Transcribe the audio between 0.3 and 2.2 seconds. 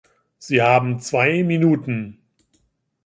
Sie haben zwei Minuten.